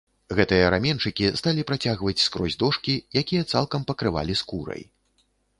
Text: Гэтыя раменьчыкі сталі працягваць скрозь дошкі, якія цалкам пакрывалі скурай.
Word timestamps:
Гэтыя 0.37 0.69
раменьчыкі 0.73 1.27
сталі 1.41 1.65
працягваць 1.71 2.17
скрозь 2.25 2.57
дошкі, 2.65 2.97
якія 3.23 3.43
цалкам 3.53 3.81
пакрывалі 3.93 4.41
скурай. 4.45 4.81